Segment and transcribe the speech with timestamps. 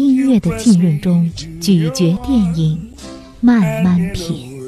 [0.00, 1.30] 音乐的浸润中
[1.60, 2.90] 咀嚼电影，
[3.38, 4.58] 慢慢品，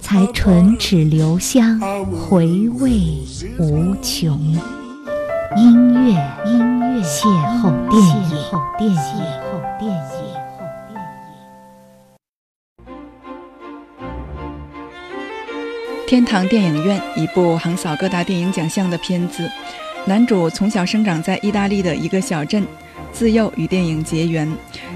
[0.00, 1.78] 才唇齿留香，
[2.10, 2.90] 回味
[3.60, 4.36] 无穷。
[5.56, 7.28] 音乐，音乐，邂
[7.60, 8.10] 逅电影，
[8.76, 9.96] 邂逅电影。
[16.08, 19.48] 天堂电影院，一部横扫各大电影奖项的片子。
[20.04, 22.66] 男主从小生长在意大利的一个小镇，
[23.12, 24.50] 自幼与电影结缘。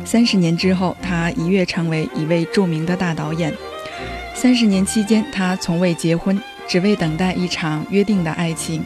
[0.05, 3.55] 三十年之后，他一跃成为一位著名的大导演。
[4.35, 8.82] 三十年期间，他从未结婚，只为等待一场约定的爱情。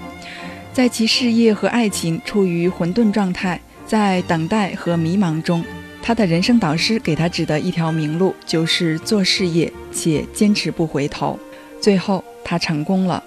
[0.75, 5.65] 在其事业和爱情处于混沌状态，在等待和迷茫中，
[6.03, 11.39] 他的人生导师给他指的一条明路就是做事业且坚持不回头。
[11.81, 13.25] 最后，他成功了。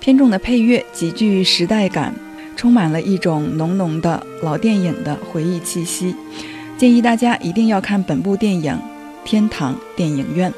[0.00, 2.14] 片中的配乐极具时代感，
[2.56, 6.14] 充满了一种浓浓的老电影的回忆气息。
[6.76, 8.72] 建议大家一定要看本部电影
[9.24, 10.50] 《天堂电影院》。